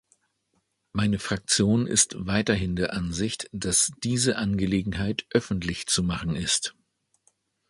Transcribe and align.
Meine 0.93 1.19
Fraktion 1.19 1.85
ist 1.85 2.15
weiterhin 2.17 2.75
der 2.75 2.93
Ansicht, 2.93 3.47
dass 3.51 3.91
diese 4.03 4.35
Angelegenheit 4.35 5.27
öffentlich 5.31 5.85
zu 5.85 6.01
machen 6.01 6.35
ist. 6.35 6.73